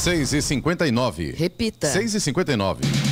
[0.00, 1.86] 6 e 59 Repita.
[1.86, 3.09] 6 e 59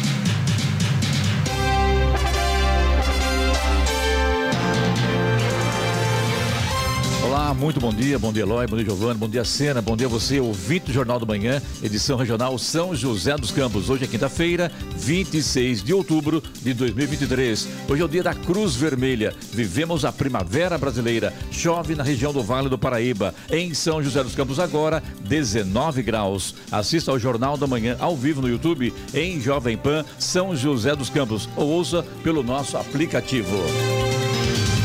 [7.58, 10.38] muito bom dia, bom dia Eloy, bom dia Giovanni, bom dia Sena, bom dia você,
[10.38, 13.90] ouvinte do Jornal do Manhã, edição regional São José dos Campos.
[13.90, 17.68] Hoje é quinta-feira, 26 de outubro de 2023.
[17.88, 19.34] Hoje é o dia da Cruz Vermelha.
[19.52, 21.34] Vivemos a primavera brasileira.
[21.50, 23.34] Chove na região do Vale do Paraíba.
[23.50, 26.54] Em São José dos Campos agora, 19 graus.
[26.70, 31.10] Assista ao Jornal da Manhã ao vivo no YouTube em Jovem Pan São José dos
[31.10, 33.56] Campos ou ouça pelo nosso aplicativo.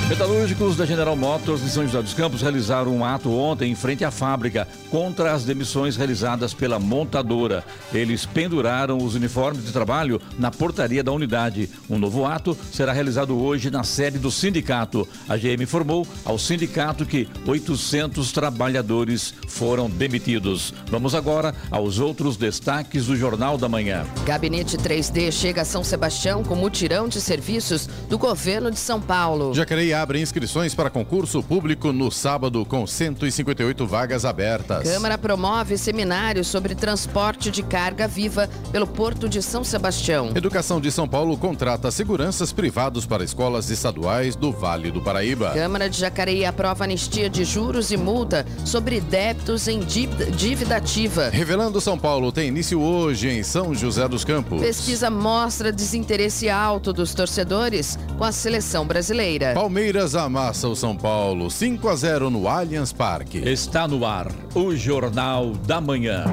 [0.09, 4.03] Metalúrgicos da General Motors de São José dos Campos realizaram um ato ontem em frente
[4.03, 7.63] à fábrica contra as demissões realizadas pela montadora.
[7.93, 11.69] Eles penduraram os uniformes de trabalho na portaria da unidade.
[11.89, 15.07] Um novo ato será realizado hoje na sede do sindicato.
[15.27, 20.73] A GM informou ao sindicato que 800 trabalhadores foram demitidos.
[20.91, 24.05] Vamos agora aos outros destaques do Jornal da Manhã.
[24.25, 29.53] Gabinete 3D chega a São Sebastião com mutirão de serviços do governo de São Paulo.
[29.53, 34.83] Jacareí abre inscrições para concurso público no sábado com 158 vagas abertas.
[34.83, 40.31] Câmara promove seminário sobre transporte de carga viva pelo Porto de São Sebastião.
[40.35, 45.51] Educação de São Paulo contrata seguranças privados para escolas estaduais do Vale do Paraíba.
[45.51, 51.29] Câmara de Jacareí aprova anistia de juros e multa sobre débitos em dívida, dívida ativa.
[51.29, 54.61] Revelando São Paulo tem início hoje em São José dos Campos.
[54.61, 59.53] Pesquisa mostra desinteresse alto dos torcedores com a seleção brasileira.
[59.53, 59.82] Palmeiras
[60.15, 63.39] amassa o São Paulo 5 a 0 no Allianz Parque.
[63.39, 66.23] Está no ar o Jornal da Manhã.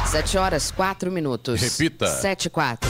[0.07, 1.61] Sete horas, quatro minutos.
[1.61, 2.07] Repita.
[2.07, 2.89] Sete e quatro.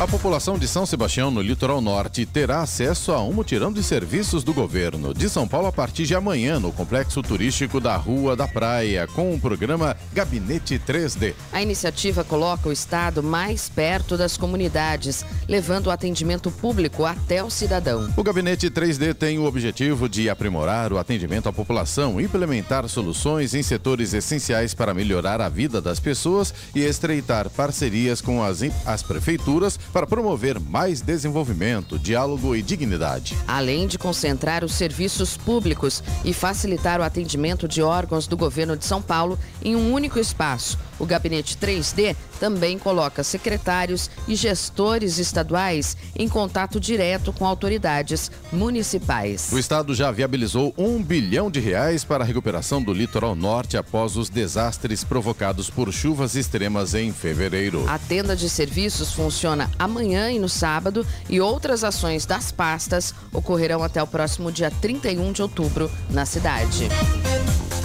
[0.00, 4.44] A população de São Sebastião, no litoral norte, terá acesso a um mutirão de serviços
[4.44, 8.46] do governo de São Paulo a partir de amanhã, no complexo turístico da Rua da
[8.46, 11.34] Praia, com o programa Gabinete 3D.
[11.52, 17.50] A iniciativa coloca o Estado mais perto das comunidades, levando o atendimento público até o
[17.50, 18.08] cidadão.
[18.16, 23.64] O Gabinete 3D tem o objetivo de aprimorar o atendimento à população, implementar soluções em
[23.64, 29.76] setores essenciais para melhorar a vida das pessoas e estreitar parcerias com as, as prefeituras
[29.92, 33.36] para promover mais desenvolvimento, diálogo e dignidade.
[33.46, 38.84] Além de concentrar os serviços públicos e facilitar o atendimento de órgãos do governo de
[38.84, 45.96] São Paulo em um único espaço, o Gabinete 3D também coloca secretários e gestores estaduais
[46.16, 49.50] em contato direto com autoridades municipais.
[49.52, 54.16] O Estado já viabilizou um bilhão de reais para a recuperação do litoral norte após
[54.16, 57.88] os desastres provocados por chuvas extremas em fevereiro.
[57.88, 63.82] A tenda de serviços funciona amanhã e no sábado e outras ações das pastas ocorrerão
[63.82, 66.88] até o próximo dia 31 de outubro na cidade.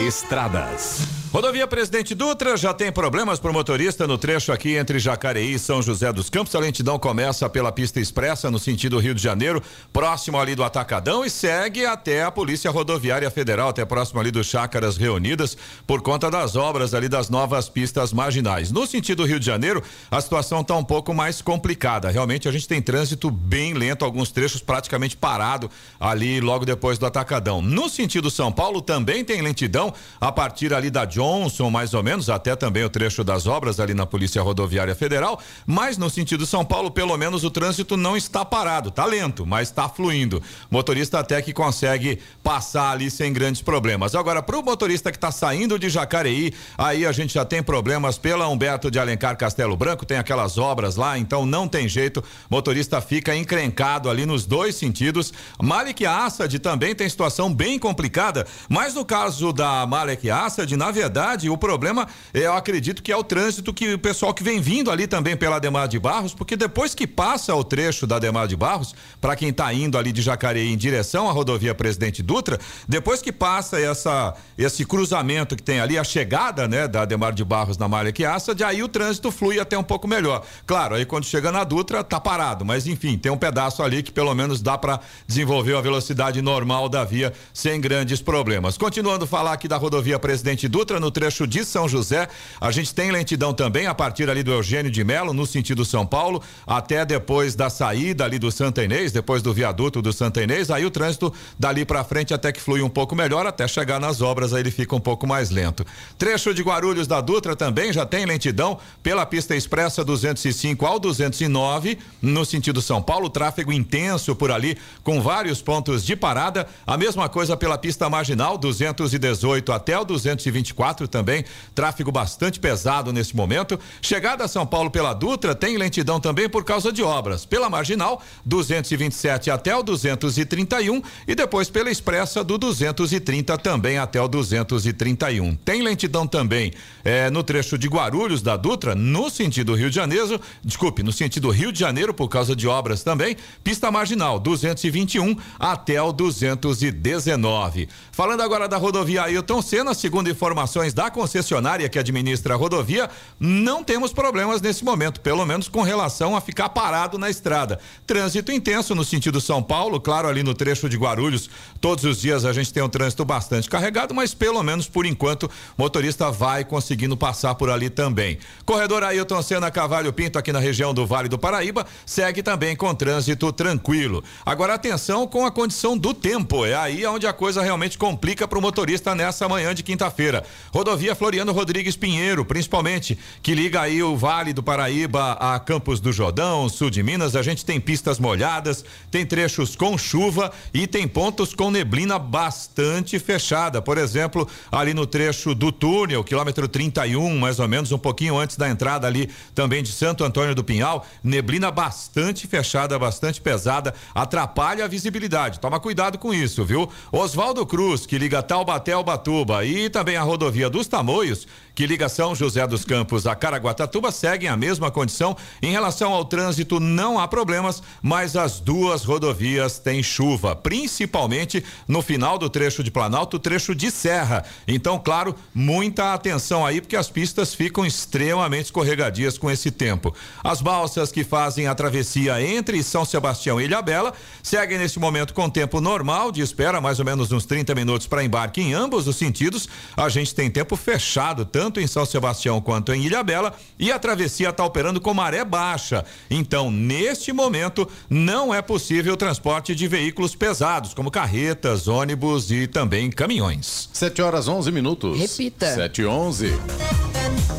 [0.06, 1.23] Estradas.
[1.34, 5.58] Rodovia Presidente Dutra já tem problemas para o motorista no trecho aqui entre Jacareí e
[5.58, 6.54] São José dos Campos.
[6.54, 9.60] A lentidão começa pela pista expressa no sentido Rio de Janeiro,
[9.92, 14.44] próximo ali do Atacadão e segue até a Polícia Rodoviária Federal, até próximo ali do
[14.44, 15.56] Chácaras Reunidas,
[15.88, 18.70] por conta das obras ali das novas pistas marginais.
[18.70, 19.82] No sentido Rio de Janeiro,
[20.12, 22.12] a situação está um pouco mais complicada.
[22.12, 27.06] Realmente a gente tem trânsito bem lento, alguns trechos praticamente parado ali logo depois do
[27.06, 27.60] Atacadão.
[27.60, 32.02] No sentido São Paulo também tem lentidão a partir ali da John Johnson, mais ou
[32.02, 36.44] menos, até também o trecho das obras ali na Polícia Rodoviária Federal, mas no sentido
[36.44, 40.42] São Paulo, pelo menos o trânsito não está parado, tá lento, mas está fluindo.
[40.70, 44.14] Motorista até que consegue passar ali sem grandes problemas.
[44.14, 48.18] Agora, para o motorista que está saindo de Jacareí, aí a gente já tem problemas
[48.18, 53.00] pela Humberto de Alencar Castelo Branco, tem aquelas obras lá, então não tem jeito, motorista
[53.00, 55.32] fica encrencado ali nos dois sentidos.
[55.58, 61.13] Malik Assad também tem situação bem complicada, mas no caso da Malik Assad, na verdade,
[61.14, 64.90] verdade, o problema, eu acredito que é o trânsito que o pessoal que vem vindo
[64.90, 68.56] ali também pela Demar de Barros, porque depois que passa o trecho da Demar de
[68.56, 72.58] Barros, para quem está indo ali de Jacareí em direção à rodovia Presidente Dutra,
[72.88, 77.44] depois que passa essa esse cruzamento que tem ali, a chegada, né, da Demar de
[77.44, 80.44] Barros na Malha Quiaça, de aí o trânsito flui até um pouco melhor.
[80.66, 84.10] Claro, aí quando chega na Dutra, tá parado, mas enfim, tem um pedaço ali que
[84.10, 88.76] pelo menos dá para desenvolver a velocidade normal da via sem grandes problemas.
[88.76, 92.26] Continuando a falar aqui da rodovia Presidente Dutra, no trecho de São José.
[92.60, 96.06] A gente tem lentidão também a partir ali do Eugênio de Melo, no sentido São
[96.06, 100.70] Paulo, até depois da saída ali do Santa Inês, depois do viaduto do Santa Inês.
[100.70, 104.22] Aí o trânsito dali para frente até que flui um pouco melhor, até chegar nas
[104.22, 105.84] obras, aí ele fica um pouco mais lento.
[106.16, 111.98] Trecho de Guarulhos da Dutra também já tem lentidão pela pista expressa 205 ao 209,
[112.22, 116.66] no sentido São Paulo, tráfego intenso por ali, com vários pontos de parada.
[116.86, 121.44] A mesma coisa pela pista marginal 218 até o 224 também,
[121.74, 123.78] tráfego bastante pesado nesse momento.
[124.02, 127.46] Chegada a São Paulo pela Dutra tem lentidão também por causa de obras.
[127.46, 134.28] Pela Marginal, 227 até o 231 e depois pela Expressa do 230 também até o
[134.28, 135.54] 231.
[135.56, 136.72] Tem lentidão também
[137.04, 141.50] eh, no trecho de Guarulhos da Dutra, no sentido Rio de Janeiro, desculpe, no sentido
[141.50, 143.36] Rio de Janeiro por causa de obras também.
[143.62, 147.88] Pista Marginal, 221 até o 219.
[148.12, 150.28] Falando agora da rodovia Ailton Senna, segundo
[150.74, 155.82] informações da concessionária que administra a rodovia, não temos problemas nesse momento, pelo menos com
[155.82, 157.78] relação a ficar parado na estrada.
[158.06, 161.48] Trânsito intenso no sentido São Paulo, claro, ali no trecho de Guarulhos,
[161.80, 165.48] todos os dias a gente tem um trânsito bastante carregado, mas pelo menos por enquanto,
[165.78, 168.38] motorista vai conseguindo passar por ali também.
[168.64, 172.92] Corredor Ailton Senna Cavalho Pinto, aqui na região do Vale do Paraíba, segue também com
[172.94, 174.24] trânsito tranquilo.
[174.44, 178.58] Agora atenção com a condição do tempo, é aí onde a coisa realmente complica para
[178.58, 180.44] o motorista nessa manhã de quinta-feira.
[180.74, 186.12] Rodovia Floriano Rodrigues Pinheiro, principalmente, que liga aí o Vale do Paraíba a Campos do
[186.12, 187.36] Jordão, sul de Minas.
[187.36, 193.20] A gente tem pistas molhadas, tem trechos com chuva e tem pontos com neblina bastante
[193.20, 193.80] fechada.
[193.80, 198.56] Por exemplo, ali no trecho do túnel, quilômetro 31, mais ou menos, um pouquinho antes
[198.56, 204.86] da entrada ali também de Santo Antônio do Pinhal, neblina bastante fechada, bastante pesada, atrapalha
[204.86, 205.60] a visibilidade.
[205.60, 206.90] Toma cuidado com isso, viu?
[207.12, 211.86] Oswaldo Cruz, que liga Taubaté ao Batuba e também a rodovia rodovia dos Tamoios, que
[211.86, 215.36] liga São José dos Campos a Caraguatatuba, seguem a mesma condição.
[215.60, 222.00] Em relação ao trânsito, não há problemas, mas as duas rodovias têm chuva, principalmente no
[222.00, 224.44] final do trecho de Planalto, trecho de Serra.
[224.68, 230.14] Então, claro, muita atenção aí, porque as pistas ficam extremamente escorregadias com esse tempo.
[230.42, 235.50] As balsas que fazem a travessia entre São Sebastião e Ilhabela seguem nesse momento com
[235.50, 239.16] tempo normal de espera, mais ou menos uns 30 minutos para embarque em ambos os
[239.16, 239.68] sentidos.
[239.96, 244.50] A gente tem tempo fechado, tanto em São Sebastião quanto em Ilhabela, e a travessia
[244.50, 246.04] está operando com maré baixa.
[246.30, 252.68] Então, neste momento, não é possível o transporte de veículos pesados, como carretas, ônibus e
[252.68, 253.90] também caminhões.
[253.92, 255.18] 7 horas 11 minutos.
[255.18, 255.74] Repita.
[255.74, 256.54] 7 e 11.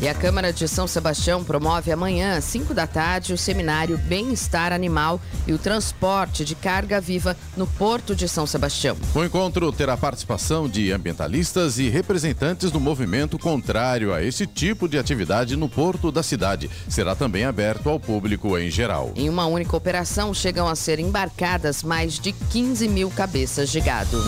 [0.00, 4.72] E a Câmara de São Sebastião promove amanhã, às 5 da tarde, o seminário Bem-Estar
[4.72, 8.96] Animal e o Transporte de Carga Viva no Porto de São Sebastião.
[9.14, 14.98] O encontro terá participação de ambientalistas e representantes do movimento contrário a esse tipo de
[14.98, 16.70] atividade no porto da cidade.
[16.88, 19.12] Será também aberto ao público em geral.
[19.16, 24.22] Em uma única operação, chegam a ser embarcadas mais de 15 mil cabeças de gado.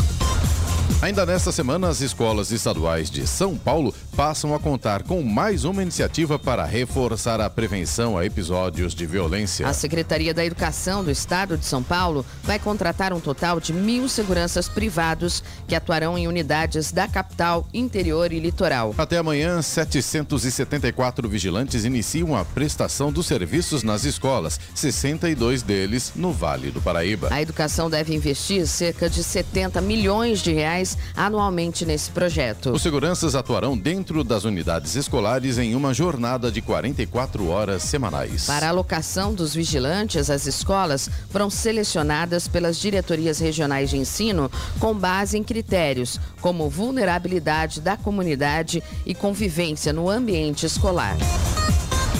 [1.00, 5.80] Ainda nesta semana, as escolas estaduais de São Paulo passam a contar com mais uma
[5.80, 9.68] iniciativa para reforçar a prevenção a episódios de violência.
[9.68, 14.08] A Secretaria da Educação do Estado de São Paulo vai contratar um total de mil
[14.08, 18.92] seguranças privados que atuarão em unidades da capital, interior e litoral.
[18.98, 26.72] Até amanhã, 774 vigilantes iniciam a prestação dos serviços nas escolas, 62 deles no Vale
[26.72, 27.28] do Paraíba.
[27.30, 30.77] A educação deve investir cerca de 70 milhões de reais
[31.16, 32.70] anualmente nesse projeto.
[32.70, 38.46] Os seguranças atuarão dentro das unidades escolares em uma jornada de 44 horas semanais.
[38.46, 44.94] Para a alocação dos vigilantes, as escolas foram selecionadas pelas diretorias regionais de ensino com
[44.94, 51.16] base em critérios como vulnerabilidade da comunidade e convivência no ambiente escolar.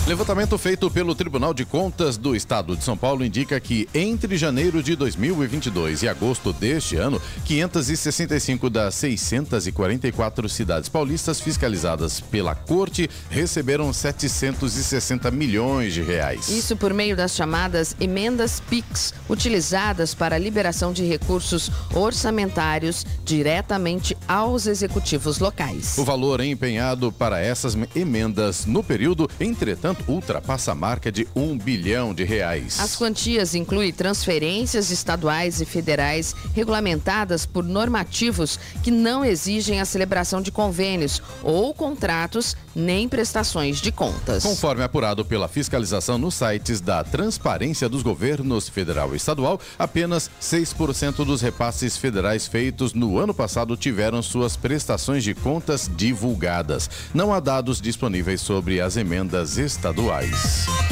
[0.07, 4.81] Levantamento feito pelo Tribunal de Contas do Estado de São Paulo indica que entre janeiro
[4.81, 13.93] de 2022 e agosto deste ano, 565 das 644 cidades paulistas fiscalizadas pela Corte receberam
[13.93, 16.49] 760 milhões de reais.
[16.49, 24.17] Isso por meio das chamadas emendas PIX, utilizadas para a liberação de recursos orçamentários diretamente
[24.27, 25.97] aos executivos locais.
[25.99, 32.13] O valor empenhado para essas emendas no período, entretanto, ultrapassa a marca de um bilhão
[32.13, 32.79] de reais.
[32.79, 40.41] As quantias incluem transferências estaduais e federais regulamentadas por normativos que não exigem a celebração
[40.41, 44.43] de convênios ou contratos nem prestações de contas.
[44.43, 51.25] Conforme apurado pela fiscalização nos sites da Transparência dos Governos Federal e Estadual, apenas 6%
[51.25, 56.89] dos repasses federais feitos no ano passado tiveram suas prestações de contas divulgadas.
[57.13, 59.78] Não há dados disponíveis sobre as emendas estaduais.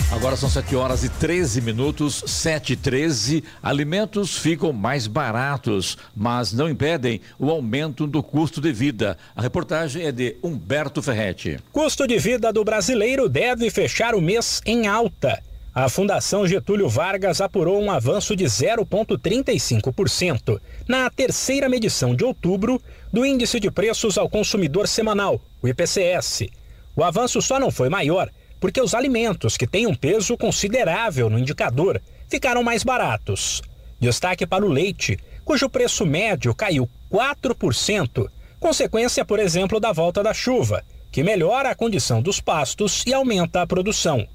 [0.09, 3.43] Agora são 7 horas e 13 minutos, 7 e 13.
[3.61, 9.17] Alimentos ficam mais baratos, mas não impedem o aumento do custo de vida.
[9.35, 11.59] A reportagem é de Humberto Ferretti.
[11.73, 15.43] Custo de vida do brasileiro deve fechar o mês em alta.
[15.75, 23.25] A Fundação Getúlio Vargas apurou um avanço de 0,35% na terceira medição de outubro do
[23.25, 26.47] Índice de Preços ao Consumidor Semanal, o IPCS.
[26.95, 31.39] O avanço só não foi maior porque os alimentos, que têm um peso considerável no
[31.39, 33.61] indicador, ficaram mais baratos.
[33.99, 40.33] Destaque para o leite, cujo preço médio caiu 4%, consequência, por exemplo, da volta da
[40.33, 44.27] chuva que melhora a condição dos pastos e aumenta a produção.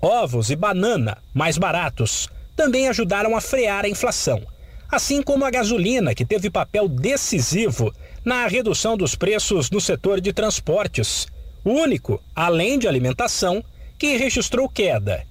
[0.00, 4.42] Ovos e banana, mais baratos, também ajudaram a frear a inflação,
[4.90, 7.92] assim como a gasolina, que teve papel decisivo
[8.24, 11.26] na redução dos preços no setor de transportes,
[11.64, 13.64] único, além de alimentação,
[13.98, 15.24] que registrou queda.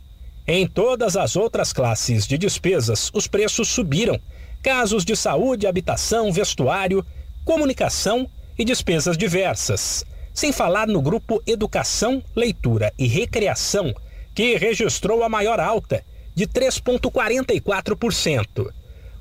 [0.47, 4.19] Em todas as outras classes de despesas, os preços subiram.
[4.61, 7.05] Casos de saúde, habitação, vestuário,
[7.45, 13.93] comunicação e despesas diversas sem falar no grupo Educação, Leitura e Recreação,
[14.33, 18.71] que registrou a maior alta, de 3,44%.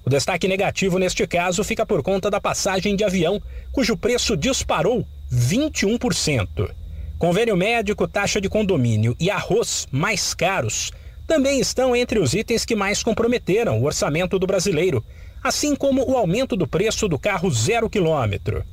[0.04, 3.40] O destaque negativo neste caso fica por conta da passagem de avião,
[3.70, 6.70] cujo preço disparou 21%.
[7.22, 10.90] Convênio médico, taxa de condomínio e arroz mais caros
[11.24, 15.04] também estão entre os itens que mais comprometeram o orçamento do brasileiro,
[15.40, 18.64] assim como o aumento do preço do carro zero quilômetro.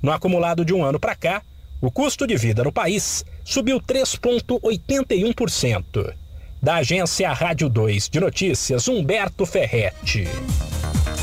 [0.00, 1.42] No acumulado de um ano para cá,
[1.82, 6.14] o custo de vida no país subiu 3,81%.
[6.62, 10.26] Da agência Rádio 2 de Notícias, Humberto Ferretti.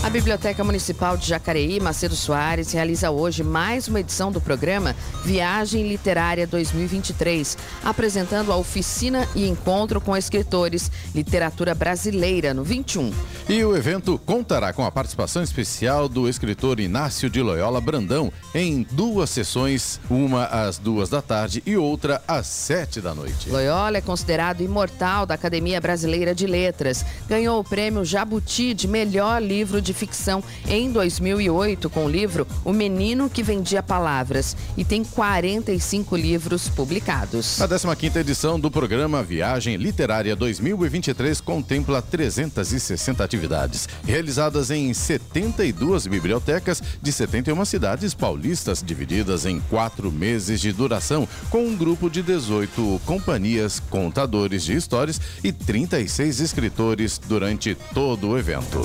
[0.06, 5.88] A Biblioteca Municipal de Jacareí, Macedo Soares, realiza hoje mais uma edição do programa Viagem
[5.88, 13.12] Literária 2023, apresentando a oficina e encontro com escritores Literatura Brasileira no 21.
[13.50, 18.86] E o evento contará com a participação especial do escritor Inácio de Loyola Brandão em
[18.92, 23.50] duas sessões, uma às duas da tarde e outra às sete da noite.
[23.50, 27.04] Loyola é considerado imortal da Academia Brasileira de Letras.
[27.28, 32.72] Ganhou o prêmio Jabuti de melhor livro de ficção em 2008 com o livro O
[32.72, 37.60] Menino que Vendia Palavras e tem 45 livros publicados.
[37.62, 46.84] A 15ª edição do programa Viagem Literária 2023 contempla 360 atividades, realizadas em 72 bibliotecas
[47.02, 53.02] de 71 cidades paulistas, divididas em quatro meses de duração, com um grupo de 18
[53.06, 58.82] companhias, contadores de histórias e 36 escritores durante todo o evento.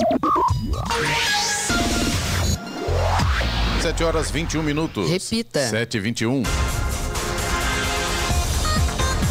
[3.82, 5.10] 7 horas 21 minutos.
[5.10, 5.68] Repita.
[5.68, 6.44] 7 e 21.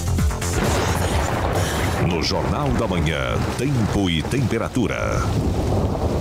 [2.08, 5.20] No Jornal da Manhã, Tempo e Temperatura.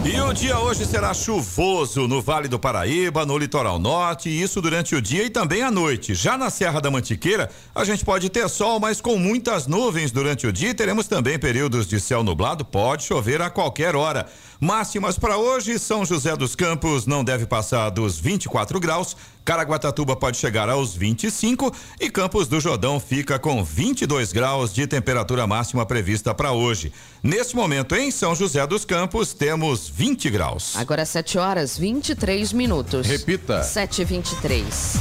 [0.05, 4.61] E o dia hoje será chuvoso no Vale do Paraíba, no litoral norte, e isso
[4.61, 6.13] durante o dia e também à noite.
[6.13, 10.47] Já na Serra da Mantiqueira, a gente pode ter sol, mas com muitas nuvens durante
[10.47, 10.73] o dia.
[10.73, 14.27] Teremos também períodos de céu nublado, pode chover a qualquer hora.
[14.59, 19.15] Máximas para hoje, São José dos Campos não deve passar dos 24 graus,
[19.45, 25.45] Caraguatatuba pode chegar aos 25 e Campos do Jordão fica com 22 graus de temperatura
[25.45, 26.91] máxima prevista para hoje.
[27.21, 30.75] Neste momento, em São José dos Campos, temos 20 graus.
[30.75, 33.05] Agora 7 horas 23 minutos.
[33.05, 33.61] Repita.
[33.61, 34.97] 7 e 23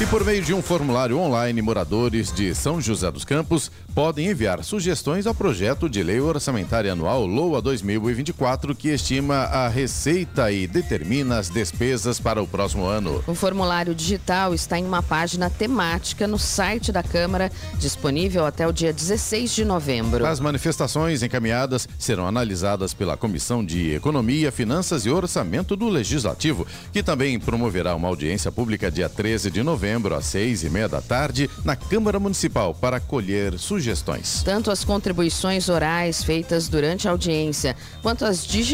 [0.00, 4.62] e por meio de um formulário online, moradores de São José dos Campos podem enviar
[4.62, 11.38] sugestões ao projeto de lei orçamentária anual LOA 2024, que estima a receita e determina
[11.38, 13.22] as despesas para o próximo ano.
[13.26, 18.72] O formulário digital está em uma página temática no site da Câmara, disponível até o
[18.72, 20.24] dia 16 de novembro.
[20.24, 27.02] As manifestações encaminhadas serão analisadas pela Comissão de Economia, Finanças e Orçamento do Legislativo, que
[27.02, 31.50] também promoverá uma audiência pública dia 13 de novembro às seis e meia da tarde,
[31.64, 34.42] na Câmara Municipal, para colher sugestões.
[34.44, 38.67] Tanto as contribuições orais feitas durante a audiência, quanto as digitais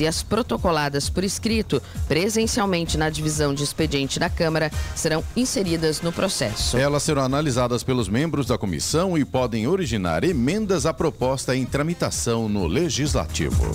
[0.00, 6.10] e as protocoladas por escrito, presencialmente na divisão de expediente da Câmara, serão inseridas no
[6.10, 6.78] processo.
[6.78, 12.48] Elas serão analisadas pelos membros da comissão e podem originar emendas à proposta em tramitação
[12.48, 13.72] no Legislativo.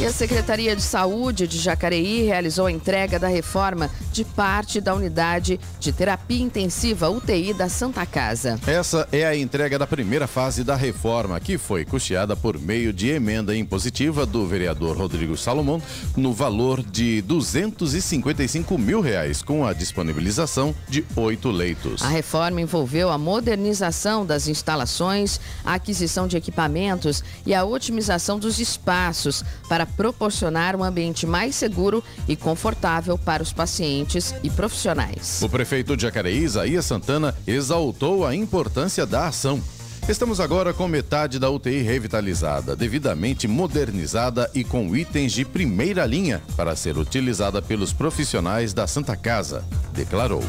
[0.00, 4.94] E a Secretaria de Saúde de Jacareí realizou a entrega da reforma de parte da
[4.94, 8.58] unidade de terapia intensiva UTI da Santa Casa.
[8.66, 13.10] Essa é a entrega da primeira fase da reforma, que foi custeada por meio de
[13.10, 15.80] emenda impositiva do vereador Rodrigo Salomão,
[16.16, 22.02] no valor de 255 mil reais, com a disponibilização de oito leitos.
[22.02, 28.58] A reforma envolveu a modernização das instalações, a aquisição de equipamentos e a otimização dos
[28.58, 35.40] espaços para proporcionar um ambiente mais seguro e confortável para os pacientes e profissionais.
[35.42, 39.62] O prefeito de Jacareí, Isaías Santana, exaltou a importância da ação.
[40.08, 46.42] Estamos agora com metade da UTI revitalizada, devidamente modernizada e com itens de primeira linha
[46.56, 50.42] para ser utilizada pelos profissionais da Santa Casa, declarou.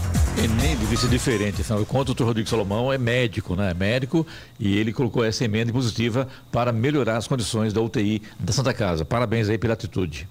[0.44, 3.70] E nem devia ser diferente, afinal de contas, o doutor Rodrigo Salomão é médico, né?
[3.70, 4.26] É médico
[4.60, 9.06] e ele colocou essa emenda positiva para melhorar as condições da UTI da Santa Casa.
[9.06, 10.28] Parabéns aí pela atitude.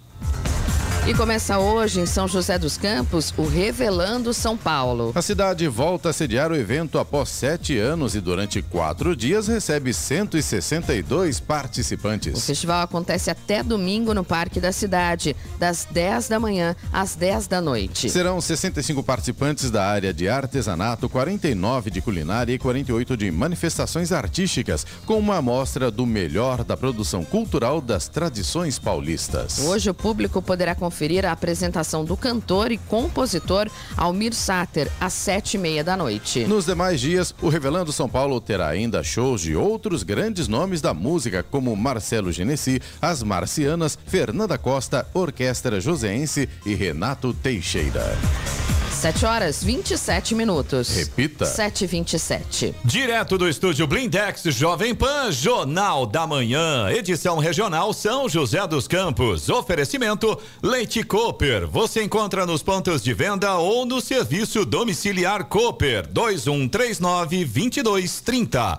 [1.04, 5.10] E começa hoje em São José dos Campos o Revelando São Paulo.
[5.16, 9.92] A cidade volta a sediar o evento após sete anos e durante quatro dias recebe
[9.92, 12.38] 162 participantes.
[12.38, 17.48] O festival acontece até domingo no Parque da Cidade, das 10 da manhã às 10
[17.48, 18.08] da noite.
[18.08, 24.86] Serão 65 participantes da área de artesanato, 49 de culinária e 48 de manifestações artísticas,
[25.04, 29.58] com uma amostra do melhor da produção cultural das tradições paulistas.
[29.58, 35.14] Hoje o público poderá conferir conferir a apresentação do cantor e compositor Almir Sater, às
[35.14, 36.44] sete e meia da noite.
[36.44, 40.92] Nos demais dias, o Revelando São Paulo terá ainda shows de outros grandes nomes da
[40.92, 48.04] música, como Marcelo Genesi, As Marcianas, Fernanda Costa, Orquestra Joseense e Renato Teixeira.
[48.92, 50.90] 7 horas 27 minutos.
[50.94, 51.44] Repita.
[51.44, 58.64] 7 27 Direto do estúdio Blindex Jovem Pan, Jornal da Manhã, edição regional São José
[58.66, 59.48] dos Campos.
[59.48, 61.66] Oferecimento Leite Cooper.
[61.66, 68.78] Você encontra nos pontos de venda ou no serviço domiciliar Cooper 2139 2230.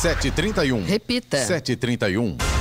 [0.00, 0.86] 731.
[0.86, 1.36] Repita.
[1.36, 2.59] 731.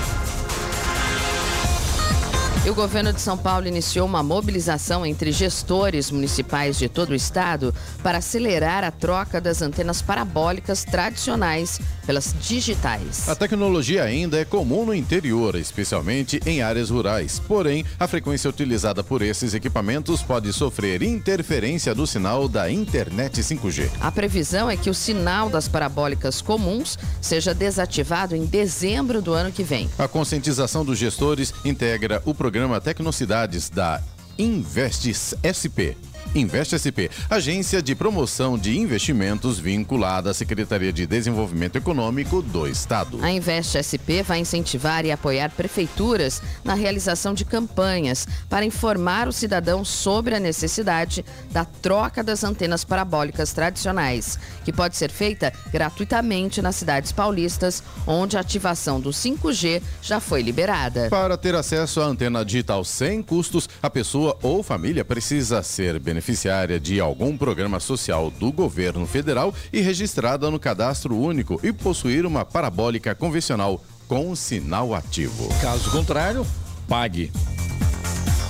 [2.65, 7.15] E o governo de São Paulo iniciou uma mobilização entre gestores municipais de todo o
[7.15, 13.29] estado para acelerar a troca das antenas parabólicas tradicionais pelas digitais.
[13.29, 17.39] A tecnologia ainda é comum no interior, especialmente em áreas rurais.
[17.47, 23.89] Porém, a frequência utilizada por esses equipamentos pode sofrer interferência do sinal da internet 5G.
[24.01, 29.51] A previsão é que o sinal das parabólicas comuns seja desativado em dezembro do ano
[29.51, 29.89] que vem.
[29.97, 34.01] A conscientização dos gestores integra o programa Tecnocidades da
[34.35, 36.08] Investes SP.
[36.35, 43.19] Investe SP, agência de promoção de investimentos vinculada à Secretaria de Desenvolvimento Econômico do Estado.
[43.23, 49.33] A Investe SP vai incentivar e apoiar prefeituras na realização de campanhas para informar o
[49.33, 56.61] cidadão sobre a necessidade da troca das antenas parabólicas tradicionais, que pode ser feita gratuitamente
[56.61, 61.09] nas cidades paulistas, onde a ativação do 5G já foi liberada.
[61.09, 66.79] Para ter acesso à antena digital sem custos, a pessoa ou família precisa ser beneficiária
[66.79, 72.43] de algum programa social do governo federal e registrada no cadastro único e possuir uma
[72.43, 75.47] parabólica convencional com sinal ativo.
[75.61, 76.43] Caso contrário,
[76.87, 77.31] pague.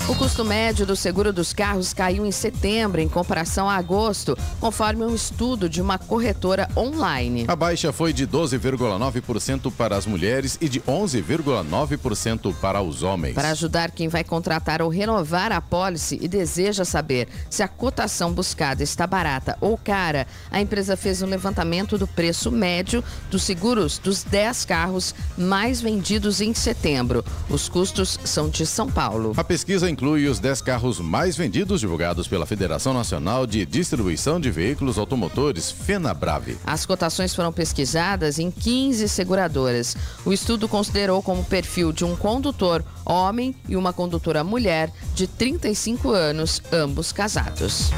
[0.09, 5.05] O custo médio do seguro dos carros caiu em setembro em comparação a agosto, conforme
[5.05, 7.45] um estudo de uma corretora online.
[7.47, 13.35] A baixa foi de 12,9% para as mulheres e de 11,9% para os homens.
[13.35, 18.33] Para ajudar quem vai contratar ou renovar a pólice e deseja saber se a cotação
[18.33, 23.99] buscada está barata ou cara, a empresa fez um levantamento do preço médio dos seguros
[23.99, 27.23] dos 10 carros mais vendidos em setembro.
[27.47, 29.33] Os custos são de São Paulo.
[29.37, 34.49] A pesquisa inclui os 10 carros mais vendidos divulgados pela Federação Nacional de Distribuição de
[34.49, 36.57] Veículos Automotores, FenaBrave.
[36.65, 39.97] As cotações foram pesquisadas em 15 seguradoras.
[40.23, 46.11] O estudo considerou como perfil de um condutor homem e uma condutora mulher de 35
[46.11, 47.91] anos, ambos casados.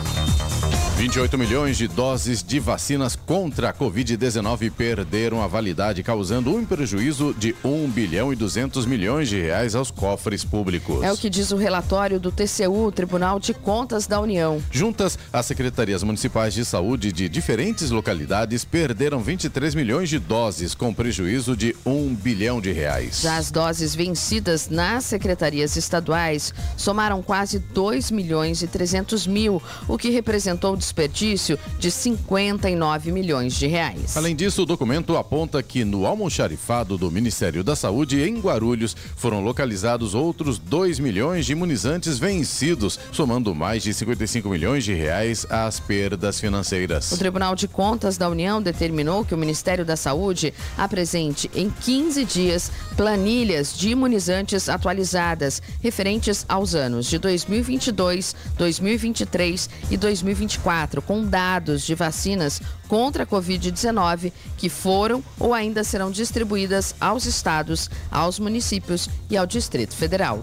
[0.97, 7.33] 28 milhões de doses de vacinas contra a Covid-19 perderam a validade, causando um prejuízo
[7.33, 11.01] de 1 bilhão e 200 milhões de reais aos cofres públicos.
[11.01, 14.61] É o que diz o relatório do TCU, Tribunal de Contas da União.
[14.69, 20.93] Juntas, as secretarias municipais de saúde de diferentes localidades perderam 23 milhões de doses, com
[20.93, 23.21] prejuízo de 1 bilhão de reais.
[23.21, 29.97] Já as doses vencidas nas secretarias estaduais somaram quase 2 milhões e 300 mil, o
[29.97, 34.17] que representou desperdício de 59 milhões de reais.
[34.17, 39.41] Além disso, o documento aponta que no almoxarifado do Ministério da Saúde, em Guarulhos, foram
[39.41, 45.79] localizados outros 2 milhões de imunizantes vencidos, somando mais de 55 milhões de reais às
[45.79, 47.11] perdas financeiras.
[47.11, 52.25] O Tribunal de Contas da União determinou que o Ministério da Saúde apresente em 15
[52.25, 60.70] dias planilhas de imunizantes atualizadas referentes aos anos de 2022, 2023 e 2024,
[61.01, 67.89] com dados de vacinas contra a Covid-19 que foram ou ainda serão distribuídas aos estados,
[68.09, 70.41] aos municípios e ao Distrito Federal.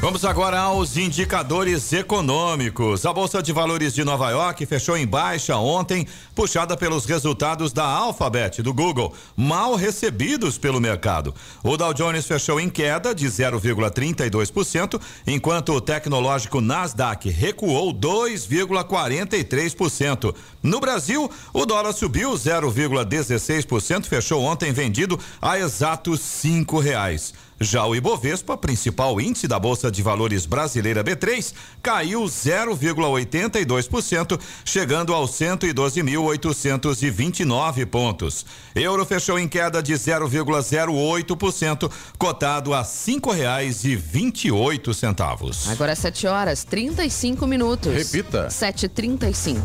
[0.00, 3.04] Vamos agora aos indicadores econômicos.
[3.04, 6.06] A Bolsa de Valores de Nova York fechou em baixa ontem,
[6.36, 11.34] puxada pelos resultados da Alphabet do Google, mal recebidos pelo mercado.
[11.64, 20.32] O Dow Jones fechou em queda de 0,32%, enquanto o tecnológico Nasdaq recuou 2,43%.
[20.62, 27.34] No Brasil, o dólar subiu 0,16%, fechou ontem vendido a exatos cinco reais.
[27.60, 35.32] Já o Ibovespa, principal índice da Bolsa de Valores brasileira B3, caiu 0,82%, chegando aos
[35.32, 38.46] 112.829 pontos.
[38.74, 45.68] Euro fechou em queda de 0,08%, cotado a cinco reais e vinte e oito centavos.
[45.68, 47.92] Agora 7 horas 35 minutos.
[47.92, 48.46] Repita.
[48.48, 49.58] 7h35.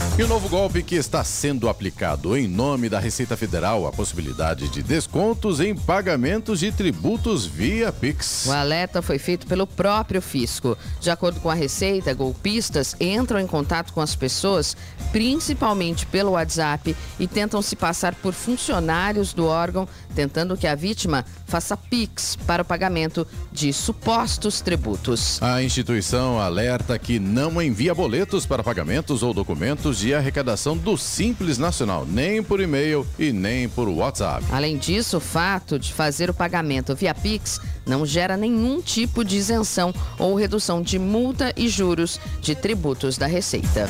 [0.00, 4.68] E o novo golpe que está sendo aplicado em nome da Receita Federal, a possibilidade
[4.68, 8.44] de descontos em pagamentos de tributos via Pix.
[8.46, 10.76] O alerta foi feito pelo próprio fisco.
[11.00, 14.76] De acordo com a Receita, golpistas entram em contato com as pessoas,
[15.10, 21.24] principalmente pelo WhatsApp, e tentam se passar por funcionários do órgão, tentando que a vítima
[21.46, 25.42] faça Pix para o pagamento de supostos tributos.
[25.42, 31.58] A instituição alerta que não envia boletos para pagamentos ou documentos de arrecadação do Simples
[31.58, 34.44] Nacional, nem por e-mail e nem por WhatsApp.
[34.50, 39.36] Além disso, o fato de fazer o pagamento via Pix não gera nenhum tipo de
[39.36, 43.88] isenção ou redução de multa e juros de tributos da Receita.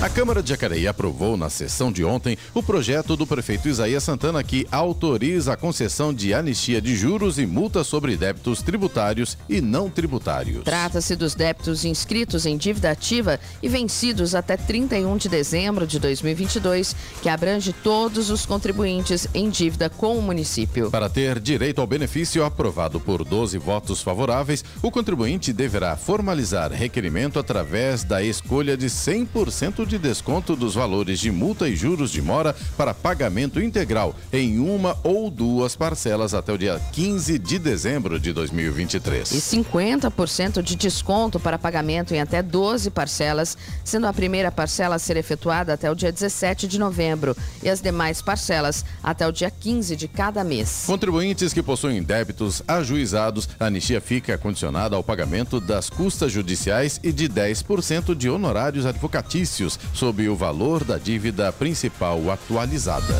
[0.00, 4.44] A Câmara de Jacareí aprovou na sessão de ontem o projeto do prefeito Isaías Santana
[4.44, 9.90] que autoriza a concessão de anistia de juros e multas sobre débitos tributários e não
[9.90, 10.62] tributários.
[10.62, 16.94] Trata-se dos débitos inscritos em dívida ativa e vencidos até 31 de dezembro de 2022,
[17.20, 20.92] que abrange todos os contribuintes em dívida com o município.
[20.92, 27.40] Para ter direito ao benefício aprovado por 12 votos favoráveis, o contribuinte deverá formalizar requerimento
[27.40, 32.54] através da escolha de 100% de desconto dos valores de multa e juros de mora
[32.76, 38.32] para pagamento integral em uma ou duas parcelas até o dia 15 de dezembro de
[38.32, 39.32] 2023.
[39.32, 44.98] E 50% de desconto para pagamento em até 12 parcelas, sendo a primeira parcela a
[44.98, 49.50] ser efetuada até o dia 17 de novembro e as demais parcelas até o dia
[49.50, 50.84] 15 de cada mês.
[50.86, 57.10] Contribuintes que possuem débitos ajuizados, a anistia fica condicionada ao pagamento das custas judiciais e
[57.10, 63.14] de 10% de honorários advocatícios sob o valor da dívida principal atualizada.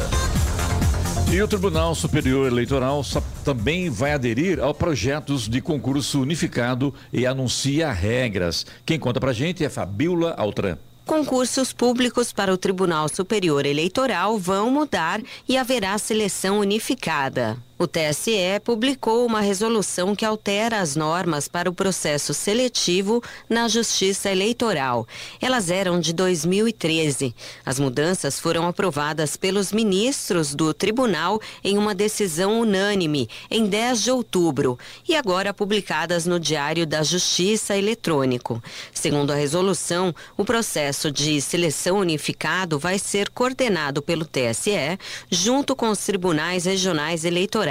[1.31, 3.05] E o Tribunal Superior Eleitoral
[3.45, 8.65] também vai aderir ao projetos de concurso unificado e anuncia regras.
[8.87, 10.79] Quem conta pra gente é Fabiola Altran.
[11.05, 17.59] Concursos públicos para o Tribunal Superior Eleitoral vão mudar e haverá seleção unificada.
[17.81, 24.33] O TSE publicou uma resolução que altera as normas para o processo seletivo na Justiça
[24.33, 25.07] Eleitoral.
[25.41, 27.33] Elas eram de 2013.
[27.65, 34.11] As mudanças foram aprovadas pelos ministros do tribunal em uma decisão unânime em 10 de
[34.11, 34.77] outubro
[35.09, 38.61] e agora publicadas no Diário da Justiça Eletrônico.
[38.93, 44.99] Segundo a resolução, o processo de seleção unificado vai ser coordenado pelo TSE
[45.31, 47.68] junto com os tribunais regionais eleitorais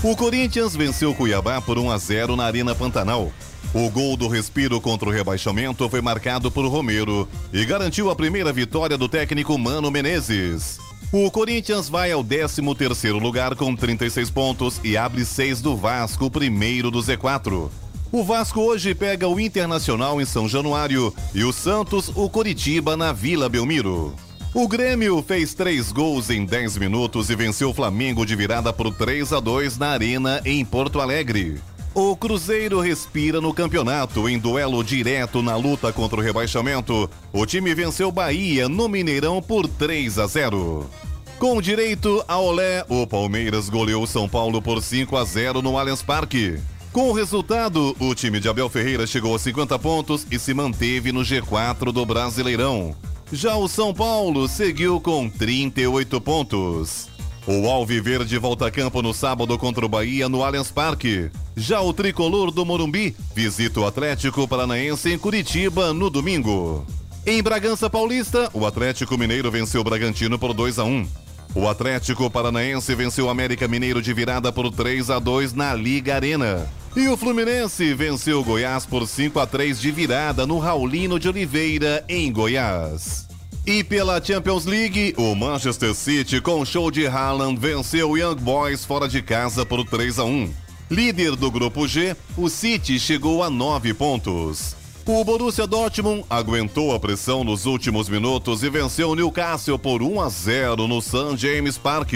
[0.00, 3.32] O Corinthians venceu Cuiabá por 1 a 0 na Arena Pantanal.
[3.74, 8.52] O gol do respiro contra o rebaixamento foi marcado por Romero e garantiu a primeira
[8.52, 10.78] vitória do técnico Mano Menezes.
[11.10, 16.92] O Corinthians vai ao 13º lugar com 36 pontos e abre 6 do Vasco, primeiro
[16.92, 17.68] do Z4.
[18.12, 23.12] O Vasco hoje pega o Internacional em São Januário e o Santos o Coritiba na
[23.12, 24.14] Vila Belmiro.
[24.58, 28.92] O Grêmio fez três gols em 10 minutos e venceu o Flamengo de virada por
[28.92, 31.60] 3 a 2 na Arena em Porto Alegre.
[31.94, 37.08] O Cruzeiro respira no campeonato em duelo direto na luta contra o rebaixamento.
[37.32, 40.90] O time venceu Bahia no Mineirão por 3 a 0.
[41.38, 46.02] Com direito a olé, o Palmeiras goleou São Paulo por 5 a 0 no Allianz
[46.02, 46.58] Parque.
[46.92, 51.12] Com o resultado, o time de Abel Ferreira chegou a 50 pontos e se manteve
[51.12, 52.96] no G4 do Brasileirão.
[53.32, 57.08] Já o São Paulo seguiu com 38 pontos.
[57.46, 61.30] O Alviverde volta a campo no sábado contra o Bahia no Allianz Parque.
[61.54, 66.86] Já o tricolor do Morumbi visita o Atlético Paranaense em Curitiba no domingo.
[67.26, 71.06] Em Bragança Paulista, o Atlético Mineiro venceu o Bragantino por 2 a 1.
[71.54, 76.14] O Atlético Paranaense venceu o América Mineiro de virada por 3 a 2 na Liga
[76.14, 76.66] Arena.
[76.96, 81.28] E o Fluminense venceu o Goiás por 5 a 3 de virada no Raulino de
[81.28, 83.28] Oliveira, em Goiás.
[83.66, 88.84] E pela Champions League, o Manchester City, com show de Haaland, venceu o Young Boys
[88.84, 90.52] fora de casa por 3 a 1.
[90.90, 94.77] Líder do grupo G, o City chegou a 9 pontos.
[95.10, 100.20] O Borussia Dortmund aguentou a pressão nos últimos minutos e venceu o Newcastle por 1
[100.20, 101.34] a 0 no St.
[101.34, 102.12] James Park.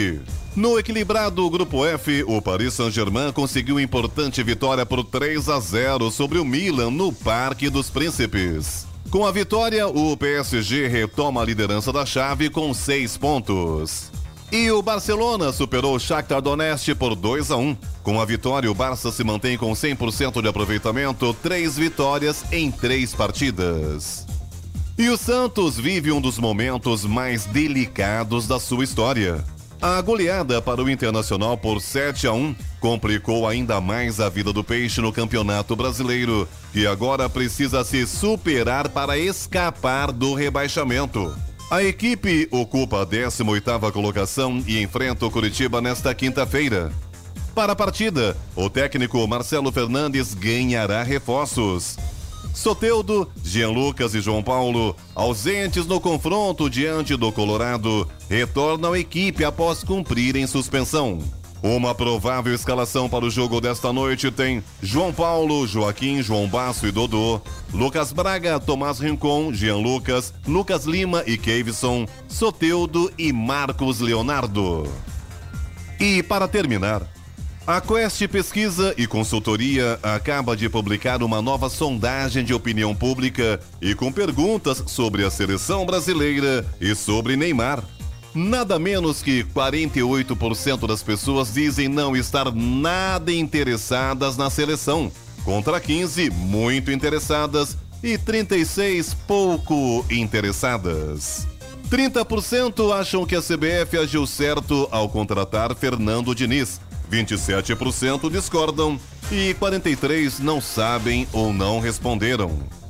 [0.55, 6.38] No equilibrado Grupo F, o Paris Saint-Germain conseguiu importante vitória por 3 a 0 sobre
[6.38, 8.87] o Milan no Parque dos Príncipes.
[9.09, 14.11] Com a vitória, o PSG retoma a liderança da chave com seis pontos.
[14.53, 17.75] E o Barcelona superou o Shakhtar Donetsk por 2 a 1.
[18.03, 23.14] Com a vitória, o Barça se mantém com 100% de aproveitamento, três vitórias em três
[23.14, 24.26] partidas.
[24.99, 29.43] E o Santos vive um dos momentos mais delicados da sua história.
[29.81, 34.62] A goleada para o Internacional por 7 a 1 complicou ainda mais a vida do
[34.62, 41.35] Peixe no Campeonato Brasileiro, que agora precisa se superar para escapar do rebaixamento.
[41.71, 46.93] A equipe ocupa a 18ª colocação e enfrenta o Curitiba nesta quinta-feira.
[47.55, 51.97] Para a partida, o técnico Marcelo Fernandes ganhará reforços.
[52.55, 59.45] Soteudo, Jean Lucas e João Paulo, ausentes no confronto diante do Colorado, retornam à equipe
[59.45, 61.19] após cumprirem suspensão.
[61.63, 66.91] Uma provável escalação para o jogo desta noite tem João Paulo, Joaquim, João Basso e
[66.91, 67.41] Dodô,
[67.73, 74.93] Lucas Braga, Tomás Rincon, Jean Lucas, Lucas Lima e Kevson, Soteudo e Marcos Leonardo.
[76.01, 77.03] E para terminar,
[77.65, 83.95] a Quest Pesquisa e Consultoria acaba de publicar uma nova sondagem de opinião pública e
[83.95, 87.85] com perguntas sobre a seleção brasileira e sobre Neymar.
[88.35, 95.12] Nada menos que 48% das pessoas dizem não estar nada interessadas na seleção,
[95.45, 101.47] contra 15 muito interessadas e 36 pouco interessadas.
[101.91, 106.80] 30% acham que a CBF agiu certo ao contratar Fernando Diniz.
[107.11, 108.99] 27% discordam
[109.30, 112.82] e 43 não sabem ou não responderam.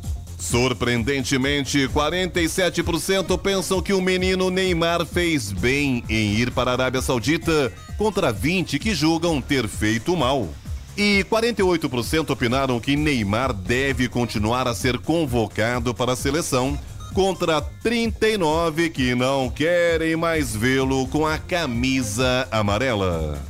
[0.42, 7.72] Surpreendentemente, 47% pensam que o menino Neymar fez bem em ir para a Arábia Saudita,
[7.96, 10.48] contra 20 que julgam ter feito mal.
[10.96, 16.76] E 48% opinaram que Neymar deve continuar a ser convocado para a seleção,
[17.14, 23.40] contra 39 que não querem mais vê-lo com a camisa amarela.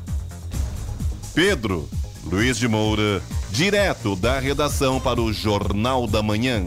[1.34, 1.88] Pedro
[2.22, 3.22] Luiz de Moura,
[3.53, 6.66] direto da redação para o Jornal da Manhã.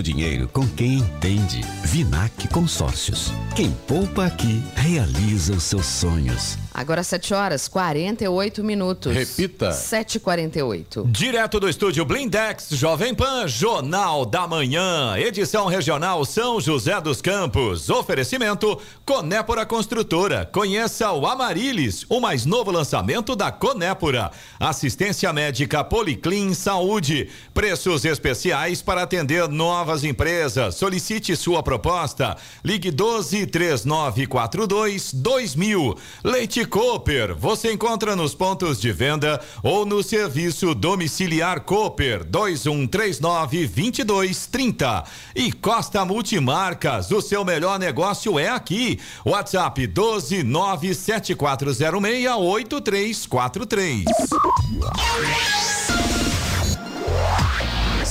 [0.01, 1.61] dinheiro com quem entende.
[1.83, 3.31] Vinac Consórcios.
[3.55, 6.57] Quem poupa aqui realiza os seus sonhos.
[6.73, 9.13] Agora 7 horas 48 minutos.
[9.13, 9.71] Repita.
[9.71, 11.05] 7h48.
[11.11, 17.89] Direto do estúdio Blindex, Jovem Pan, Jornal da Manhã, edição regional São José dos Campos.
[17.89, 20.45] Oferecimento Conépora Construtora.
[20.45, 24.31] Conheça o Amarilis, o mais novo lançamento da Conépora.
[24.57, 27.29] Assistência médica Policlin Saúde.
[27.53, 29.47] Preços especiais para atender
[29.81, 30.75] novas empresas.
[30.75, 32.37] Solicite sua proposta.
[32.63, 35.97] Ligue 12 3942 2000.
[36.23, 45.03] Leite Cooper, você encontra nos pontos de venda ou no serviço domiciliar Cooper 2139 2230.
[45.35, 48.99] E Costa Multimarcas, o seu melhor negócio é aqui.
[49.25, 54.05] WhatsApp 12 97406 8343.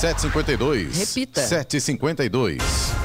[0.01, 0.89] 752.
[0.99, 1.43] Repita.
[1.43, 3.00] 752.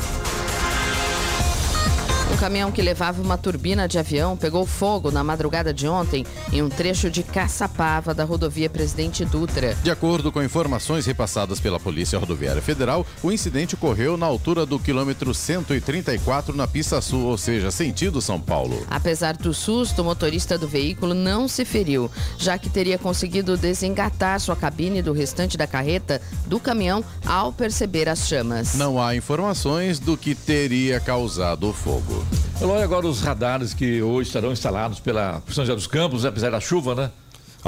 [2.36, 6.62] Um caminhão que levava uma turbina de avião pegou fogo na madrugada de ontem em
[6.62, 9.74] um trecho de Caçapava da rodovia Presidente Dutra.
[9.82, 14.78] De acordo com informações repassadas pela Polícia Rodoviária Federal, o incidente ocorreu na altura do
[14.78, 18.86] quilômetro 134 na pista sul, ou seja, sentido São Paulo.
[18.90, 24.42] Apesar do susto, o motorista do veículo não se feriu, já que teria conseguido desengatar
[24.42, 28.76] sua cabine do restante da carreta do caminhão ao perceber as chamas.
[28.76, 32.25] Não há informações do que teria causado o fogo.
[32.62, 36.60] Olha agora os radares que hoje estarão instalados pela São José dos Campos, apesar da
[36.60, 37.12] chuva, né?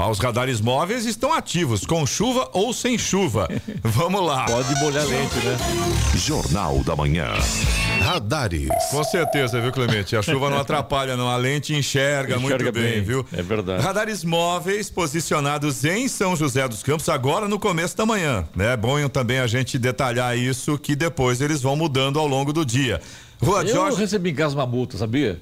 [0.00, 3.48] Ah, Os radares móveis estão ativos, com chuva ou sem chuva.
[3.82, 4.44] Vamos lá.
[4.46, 5.56] Pode molhar lente, né?
[6.14, 7.26] Jornal da Manhã.
[8.00, 8.68] Radares.
[8.92, 10.16] Com certeza, viu, Clemente?
[10.16, 11.28] A chuva não atrapalha, não.
[11.28, 13.26] A lente enxerga, enxerga muito bem, bem, viu?
[13.32, 13.82] É verdade.
[13.82, 18.44] Radares móveis posicionados em São José dos Campos agora no começo da manhã.
[18.56, 22.64] É bom também a gente detalhar isso que depois eles vão mudando ao longo do
[22.64, 23.00] dia.
[23.40, 23.98] Rua Eu Jorge...
[23.98, 25.40] recebi em casa uma multa, sabia?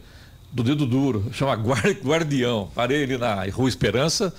[0.53, 1.55] Do dedo duro, chama
[2.05, 2.71] Guardião.
[2.75, 4.33] Parei ali na Rua Esperança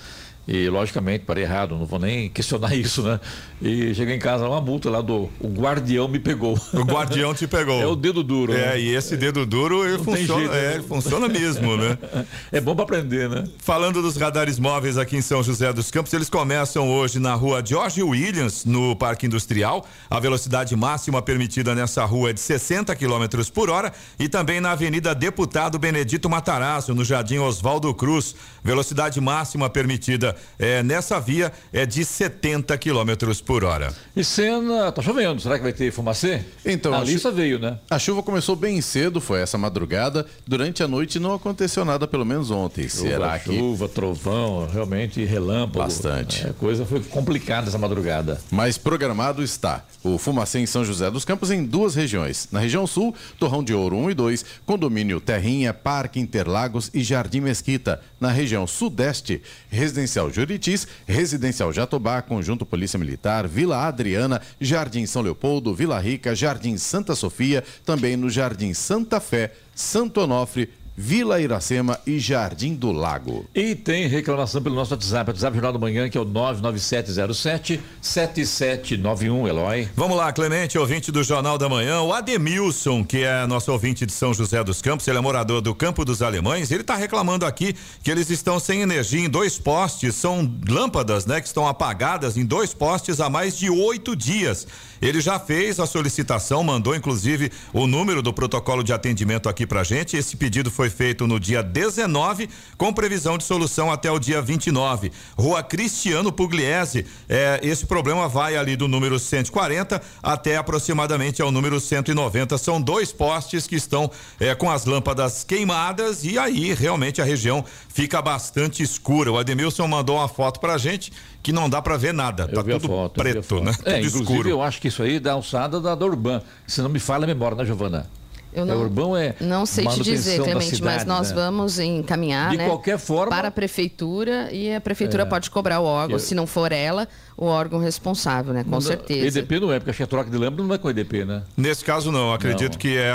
[0.50, 3.20] e, logicamente, parei errado, não vou nem questionar isso, né?
[3.60, 5.28] E cheguei em casa, uma multa lá do.
[5.38, 6.58] O guardião me pegou.
[6.72, 7.68] O guardião te pegou.
[7.78, 8.52] É o dedo duro.
[8.52, 8.80] É, né?
[8.80, 10.84] e esse dedo duro ele funciona, jeito, é, né?
[10.88, 11.98] funciona mesmo, né?
[12.50, 13.44] É bom para aprender, né?
[13.58, 17.62] Falando dos radares móveis aqui em São José dos Campos, eles começam hoje na rua
[17.64, 19.86] George Williams, no Parque Industrial.
[20.08, 23.92] A velocidade máxima permitida nessa rua é de 60 km por hora.
[24.18, 28.34] E também na Avenida Deputado Benedito Matarazzo, no Jardim Oswaldo Cruz.
[28.64, 33.92] Velocidade máxima permitida é, nessa via é de 70 km por hora.
[34.16, 36.42] E cena, tá chovendo, será que vai ter fumacê?
[36.64, 37.78] Então, a, a lista veio, né?
[37.88, 40.26] A chuva começou bem cedo, foi essa madrugada.
[40.46, 42.88] Durante a noite não aconteceu nada, pelo menos ontem.
[42.88, 43.56] Chuva, será que.
[43.56, 45.78] Chuva, trovão, realmente relâmpago.
[45.78, 46.46] Bastante.
[46.46, 48.40] A é, coisa foi complicada essa madrugada.
[48.50, 52.48] Mas programado está o Fumacê em São José dos Campos em duas regiões.
[52.50, 57.40] Na região sul, Torrão de Ouro 1 e 2, condomínio Terrinha, Parque Interlagos e Jardim
[57.40, 58.00] Mesquita.
[58.20, 65.72] Na região sudeste, Residencial Juritis, Residencial Jatobá, Conjunto Polícia Militar, Vila Adriana, Jardim São Leopoldo,
[65.72, 70.68] Vila Rica, Jardim Santa Sofia, também no Jardim Santa Fé, Santo Onofre,
[71.00, 73.46] Vila Iracema e Jardim do Lago.
[73.54, 79.46] E tem reclamação pelo nosso WhatsApp, WhatsApp Jornal do Manhã, que é o 99707 7791,
[79.46, 79.88] Eloy.
[79.94, 84.12] Vamos lá, Clemente, ouvinte do Jornal da Manhã, o Ademilson, que é nosso ouvinte de
[84.12, 87.76] São José dos Campos, ele é morador do Campo dos Alemães, ele está reclamando aqui
[88.02, 92.44] que eles estão sem energia em dois postes, são lâmpadas, né, que estão apagadas em
[92.44, 94.66] dois postes há mais de oito dias.
[95.00, 99.84] Ele já fez a solicitação, mandou inclusive o número do protocolo de atendimento aqui pra
[99.84, 100.16] gente.
[100.16, 105.12] Esse pedido foi feito no dia 19, com previsão de solução até o dia 29.
[105.36, 111.80] Rua Cristiano Pugliese, é, esse problema vai ali do número 140 até aproximadamente ao número
[111.80, 112.58] 190.
[112.58, 117.64] São dois postes que estão é, com as lâmpadas queimadas e aí realmente a região
[117.88, 119.32] fica bastante escura.
[119.32, 122.44] O Ademilson mandou uma foto pra gente que não dá para ver nada.
[122.50, 123.72] Eu tá tudo foto, preto, né?
[123.84, 124.48] É, tudo escuro.
[124.48, 126.42] Eu acho que isso aí dá alçada da, da Urban.
[126.66, 128.06] Se não me falha a memória, né, Giovana?
[128.52, 131.34] Eu não, é urbão é não sei te dizer, Clemente, cidade, mas nós né?
[131.34, 135.80] vamos encaminhar de né, qualquer forma para a prefeitura e a prefeitura é, pode cobrar
[135.80, 137.06] o órgão, eu, se não for ela,
[137.38, 138.64] o órgão responsável, né?
[138.64, 139.38] Com não, certeza.
[139.38, 141.44] EDP não é, porque acho que a troca de lâmpada não é com EDP, né?
[141.56, 142.78] Nesse caso não, acredito não.
[142.78, 143.12] que é,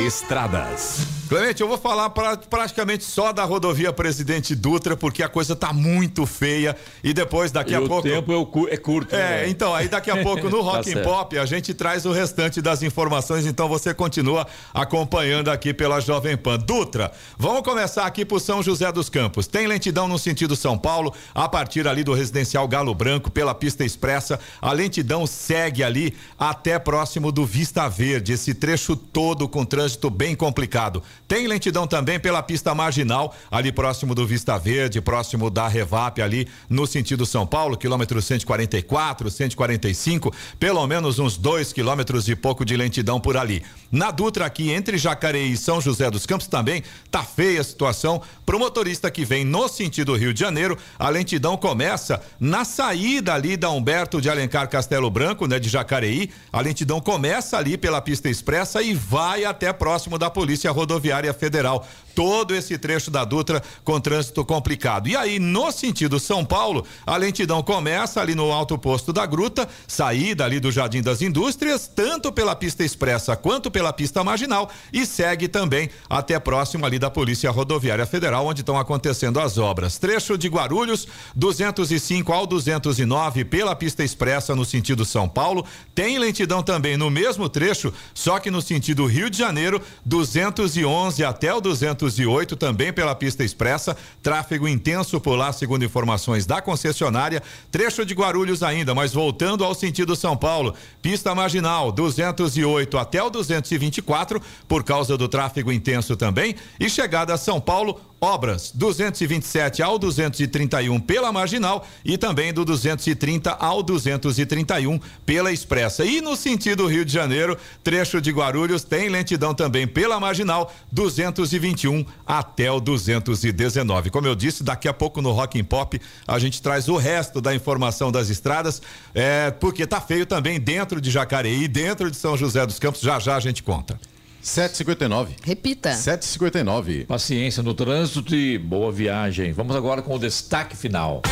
[0.06, 1.06] Estradas.
[1.28, 5.72] Clemente, eu vou falar pra, praticamente só da rodovia Presidente Dutra, porque a coisa tá
[5.72, 6.76] muito feia.
[7.02, 8.06] E depois, daqui e a o pouco.
[8.06, 9.14] O tempo é, é curto.
[9.14, 9.48] É, né?
[9.48, 12.62] então, aí daqui a pouco no Rock tá and Pop a gente traz o restante
[12.62, 13.46] das informações.
[13.46, 16.58] Então você continua acompanhando aqui pela Jovem Pan.
[16.58, 19.46] Dutra, vamos começar aqui por São José dos Campos.
[19.46, 23.84] Tem lentidão no sentido São Paulo, a partir ali do residencial Galo Branco, pela pista
[23.84, 24.38] expressa.
[24.60, 28.32] A lentidão segue ali até próximo do Vista Verde.
[28.32, 31.02] Esse trecho todo com trânsito bem complicado.
[31.28, 36.46] Tem lentidão também pela pista marginal, ali próximo do Vista Verde, próximo da Revap, ali
[36.70, 42.76] no sentido São Paulo, quilômetro 144, 145, pelo menos uns dois quilômetros e pouco de
[42.76, 43.64] lentidão por ali.
[43.90, 48.22] Na Dutra, aqui entre Jacareí e São José dos Campos, também tá feia a situação.
[48.44, 53.56] Pro motorista que vem no sentido Rio de Janeiro, a lentidão começa na saída ali
[53.56, 56.30] da Humberto de Alencar Castelo Branco, né, de Jacareí.
[56.52, 61.84] A lentidão começa ali pela pista expressa e vai até próximo da Polícia Rodoviária Federal
[62.16, 65.06] todo esse trecho da Dutra com trânsito complicado.
[65.06, 69.68] E aí, no sentido São Paulo, a lentidão começa ali no alto posto da Gruta,
[69.86, 75.04] saída ali do Jardim das Indústrias, tanto pela pista expressa quanto pela pista marginal e
[75.04, 79.98] segue também até próximo ali da Polícia Rodoviária Federal, onde estão acontecendo as obras.
[79.98, 86.62] Trecho de Guarulhos, 205 ao 209 pela pista expressa no sentido São Paulo, tem lentidão
[86.62, 92.05] também no mesmo trecho, só que no sentido Rio de Janeiro, 211 até o 200
[92.06, 93.96] 208, também pela pista expressa.
[94.22, 97.42] Tráfego intenso por lá, segundo informações da concessionária.
[97.70, 100.74] Trecho de Guarulhos ainda, mas voltando ao sentido São Paulo.
[101.02, 106.54] Pista marginal, 208 até o 224, por causa do tráfego intenso também.
[106.78, 113.50] E chegada a São Paulo, obras 227 ao 231 pela marginal e também do 230
[113.52, 116.04] ao 231 pela expressa.
[116.04, 122.04] E no sentido Rio de Janeiro, trecho de Guarulhos tem lentidão também pela marginal 221
[122.26, 124.10] até o 219.
[124.10, 127.40] Como eu disse, daqui a pouco no Rock and Pop a gente traz o resto
[127.40, 128.80] da informação das estradas,
[129.14, 133.18] é, porque tá feio também dentro de Jacareí, dentro de São José dos Campos, já
[133.18, 133.98] já a gente conta.
[134.46, 135.34] 759.
[135.42, 135.92] Repita.
[135.92, 137.04] 759.
[137.06, 139.52] Paciência no trânsito e boa viagem.
[139.52, 141.22] Vamos agora com o destaque final.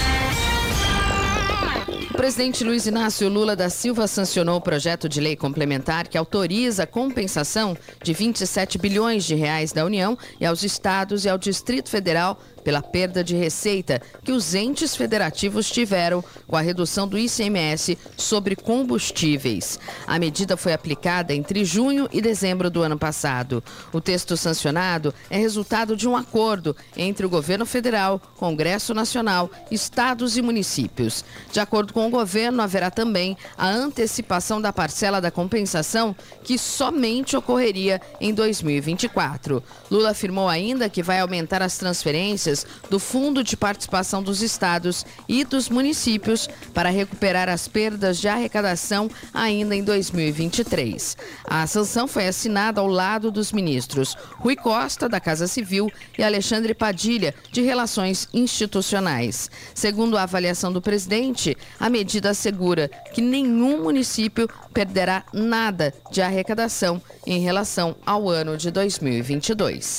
[2.11, 6.83] O presidente Luiz Inácio Lula da Silva sancionou o projeto de lei complementar que autoriza
[6.83, 11.91] a compensação de 27 bilhões de reais da União e aos estados e ao Distrito
[11.91, 17.99] Federal pela perda de receita que os entes federativos tiveram com a redução do ICMS
[18.17, 19.79] sobre combustíveis.
[20.07, 23.63] A medida foi aplicada entre junho e dezembro do ano passado.
[23.93, 30.37] O texto sancionado é resultado de um acordo entre o governo federal, Congresso Nacional, estados
[30.37, 31.25] e municípios.
[31.53, 37.37] De acordo com o governo, haverá também a antecipação da parcela da compensação, que somente
[37.37, 39.63] ocorreria em 2024.
[39.91, 42.54] Lula afirmou ainda que vai aumentar as transferências
[42.91, 49.11] do Fundo de Participação dos Estados e dos Municípios para recuperar as perdas de arrecadação
[49.33, 51.17] ainda em 2023.
[51.45, 56.75] A sanção foi assinada ao lado dos ministros Rui Costa, da Casa Civil, e Alexandre
[56.75, 59.51] Padilha, de Relações Institucionais.
[59.75, 67.01] Segundo a avaliação do presidente, a medida assegura que nenhum município perderá nada de arrecadação
[67.27, 69.99] em relação ao ano de 2022.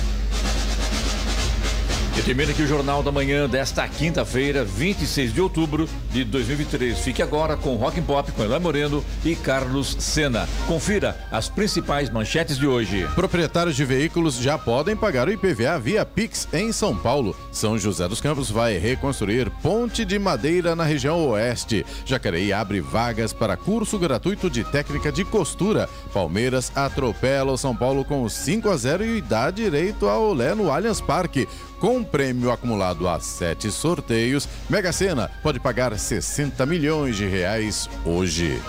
[2.16, 6.99] E termina aqui o Jornal da Manhã desta quinta-feira, 26 de outubro de 2023.
[6.99, 10.47] Fique agora com Rock and Pop com Elan Moreno e Carlos Sena.
[10.68, 13.07] Confira as principais manchetes de hoje.
[13.16, 17.36] Proprietários de veículos já podem pagar o IPVA via Pix em São Paulo.
[17.51, 21.84] São José dos Campos vai reconstruir ponte de madeira na região oeste.
[22.05, 25.89] Jacareí abre vagas para curso gratuito de técnica de costura.
[26.14, 30.72] Palmeiras atropela o São Paulo com 5 a 0 e dá direito ao Olé no
[30.72, 31.47] Allianz Parque.
[31.84, 38.63] Com prêmio acumulado a sete sorteios, Mega Sena pode pagar 60 milhões de reais hoje.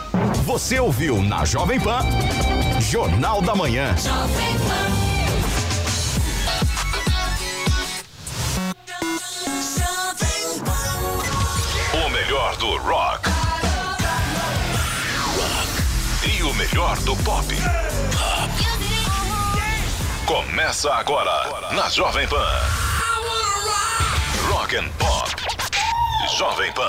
[0.44, 2.00] Você ouviu na Jovem Pan,
[2.80, 3.94] Jornal da Manhã.
[3.96, 4.56] Jovem
[12.04, 13.30] O melhor do rock.
[15.36, 16.36] Rock.
[16.36, 17.46] E o melhor do pop.
[20.26, 22.83] Começa agora na Jovem Pan.
[24.74, 25.44] Rock and Pop.
[26.36, 26.82] Jovem Pan.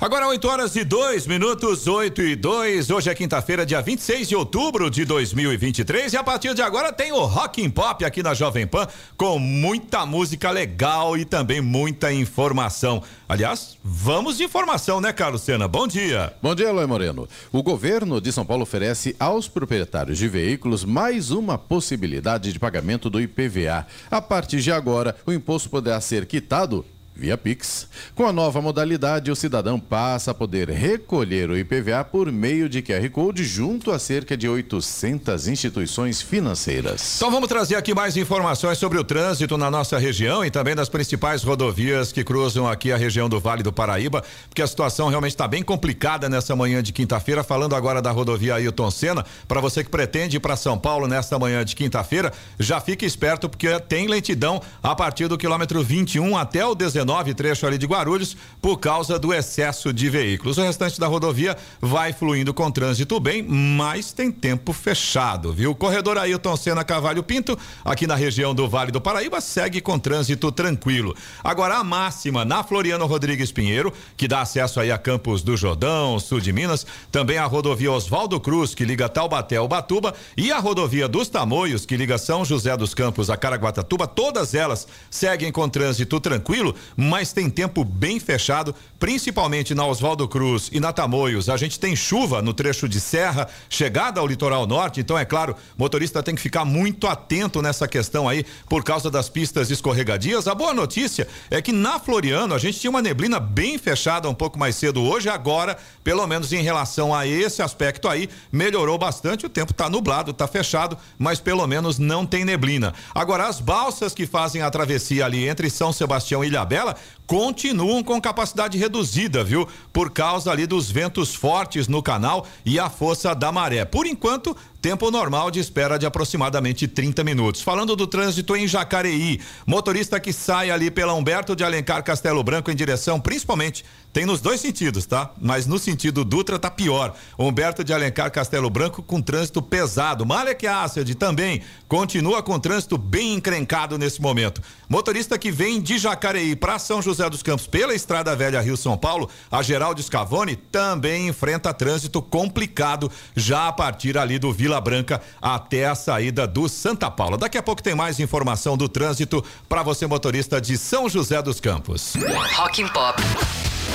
[0.00, 2.90] Agora 8 horas e 2 minutos, 8 e 2.
[2.90, 6.12] Hoje é quinta-feira, dia 26 de outubro de 2023.
[6.12, 8.86] E a partir de agora tem o Rock and Pop aqui na Jovem Pan,
[9.16, 13.02] com muita música legal e também muita informação.
[13.28, 15.66] Aliás, vamos de informação, né, Carlos Sena?
[15.66, 16.34] Bom dia.
[16.42, 17.28] Bom dia, Eloy Moreno.
[17.52, 23.08] O governo de São Paulo oferece aos proprietários de veículos mais uma possibilidade de pagamento
[23.08, 23.86] do IPVA.
[24.10, 26.84] A partir de agora, o imposto poderá ser quitado
[27.20, 27.86] via Pix.
[28.14, 32.80] Com a nova modalidade, o cidadão passa a poder recolher o IPVA por meio de
[32.80, 37.16] QR Code junto a cerca de 800 instituições financeiras.
[37.16, 40.88] Então vamos trazer aqui mais informações sobre o trânsito na nossa região e também das
[40.88, 45.32] principais rodovias que cruzam aqui a região do Vale do Paraíba, porque a situação realmente
[45.32, 47.44] está bem complicada nessa manhã de quinta-feira.
[47.44, 51.38] Falando agora da rodovia Ailton Senna, para você que pretende ir para São Paulo nesta
[51.38, 56.64] manhã de quinta-feira, já fique esperto porque tem lentidão a partir do quilômetro 21 até
[56.64, 60.58] o 19 19, trecho ali de Guarulhos, por causa do excesso de veículos.
[60.58, 65.72] O restante da rodovia vai fluindo com trânsito bem, mas tem tempo fechado, viu?
[65.72, 69.98] O corredor Ailton Senna Cavalho Pinto, aqui na região do Vale do Paraíba, segue com
[69.98, 71.16] trânsito tranquilo.
[71.42, 76.20] Agora a máxima na Floriano Rodrigues Pinheiro, que dá acesso aí a Campos do Jordão,
[76.20, 80.60] sul de Minas, também a rodovia Oswaldo Cruz, que liga Taubaté ao Batuba, e a
[80.60, 85.68] rodovia dos Tamoios, que liga São José dos Campos a Caraguatatuba, todas elas seguem com
[85.68, 91.48] trânsito tranquilo, mas tem tempo bem fechado, principalmente na Oswaldo Cruz e na Tamoios.
[91.48, 95.56] A gente tem chuva no trecho de serra, chegada ao litoral norte, então é claro,
[95.76, 100.46] motorista tem que ficar muito atento nessa questão aí por causa das pistas escorregadias.
[100.46, 104.34] A boa notícia é que na Floriano a gente tinha uma neblina bem fechada um
[104.34, 109.46] pouco mais cedo hoje, agora, pelo menos em relação a esse aspecto aí, melhorou bastante.
[109.46, 112.92] O tempo está nublado, está fechado, mas pelo menos não tem neblina.
[113.14, 116.79] Agora as balsas que fazem a travessia ali entre São Sebastião e Ilhabela
[117.26, 119.68] continuam com capacidade reduzida, viu?
[119.92, 123.84] Por causa ali dos ventos fortes no canal e a força da maré.
[123.84, 127.60] Por enquanto, tempo normal de espera de aproximadamente 30 minutos.
[127.60, 132.70] Falando do trânsito em Jacareí, motorista que sai ali pela Humberto de Alencar Castelo Branco
[132.70, 135.30] em direção, principalmente, tem nos dois sentidos, tá?
[135.40, 137.14] Mas no sentido Dutra tá pior.
[137.38, 140.26] Humberto de Alencar Castelo Branco com trânsito pesado.
[140.26, 144.60] Malek Acid também continua com trânsito bem encrencado nesse momento.
[144.88, 148.96] Motorista que vem de Jacareí para São José dos Campos pela Estrada Velha Rio São
[148.96, 155.20] Paulo, a Geraldo Scavone também enfrenta trânsito complicado já a partir ali do Vila Branca
[155.40, 157.38] até a saída do Santa Paula.
[157.38, 161.60] Daqui a pouco tem mais informação do trânsito para você motorista de São José dos
[161.60, 162.14] Campos.
[162.56, 163.22] Rock and Pop.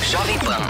[0.02, 0.62] Jovem Pan.